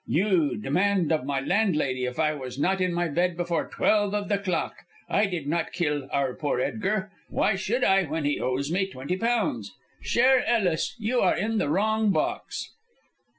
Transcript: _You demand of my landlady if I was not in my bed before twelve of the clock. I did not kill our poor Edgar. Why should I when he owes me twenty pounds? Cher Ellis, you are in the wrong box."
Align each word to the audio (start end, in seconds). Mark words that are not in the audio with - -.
_You 0.07 0.57
demand 0.57 1.11
of 1.11 1.25
my 1.25 1.41
landlady 1.41 2.05
if 2.05 2.17
I 2.17 2.33
was 2.33 2.57
not 2.57 2.81
in 2.81 2.91
my 2.91 3.07
bed 3.07 3.37
before 3.37 3.69
twelve 3.69 4.15
of 4.15 4.29
the 4.29 4.39
clock. 4.39 4.73
I 5.07 5.27
did 5.27 5.45
not 5.45 5.73
kill 5.73 6.09
our 6.11 6.33
poor 6.33 6.59
Edgar. 6.59 7.11
Why 7.29 7.53
should 7.53 7.83
I 7.83 8.05
when 8.05 8.25
he 8.25 8.39
owes 8.39 8.71
me 8.71 8.87
twenty 8.87 9.15
pounds? 9.15 9.71
Cher 10.01 10.43
Ellis, 10.43 10.95
you 10.97 11.19
are 11.21 11.37
in 11.37 11.59
the 11.59 11.69
wrong 11.69 12.09
box." 12.09 12.71